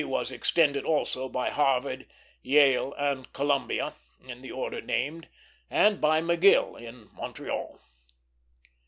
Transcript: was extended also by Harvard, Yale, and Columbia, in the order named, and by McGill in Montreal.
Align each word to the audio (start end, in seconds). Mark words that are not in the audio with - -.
was 0.07 0.31
extended 0.31 0.83
also 0.83 1.29
by 1.29 1.51
Harvard, 1.51 2.07
Yale, 2.41 2.91
and 2.97 3.31
Columbia, 3.33 3.93
in 4.27 4.41
the 4.41 4.51
order 4.51 4.81
named, 4.81 5.27
and 5.69 6.01
by 6.01 6.19
McGill 6.21 6.75
in 6.81 7.07
Montreal. 7.13 7.79